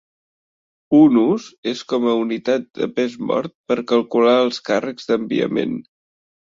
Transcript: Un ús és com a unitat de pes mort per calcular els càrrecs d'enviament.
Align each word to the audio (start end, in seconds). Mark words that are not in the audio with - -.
Un 0.99 1.19
ús 1.23 1.45
és 1.73 1.83
com 1.93 2.09
a 2.13 2.15
unitat 2.23 2.67
de 2.81 2.91
pes 2.97 3.19
mort 3.33 3.57
per 3.69 3.81
calcular 3.95 4.35
els 4.49 4.63
càrrecs 4.73 5.11
d'enviament. 5.13 5.83